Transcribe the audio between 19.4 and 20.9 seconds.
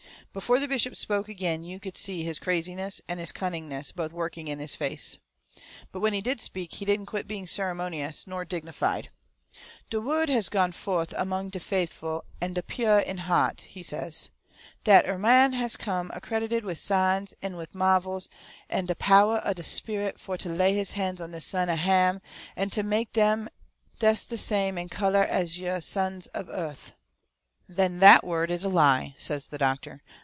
o' de sperrit fo' to lay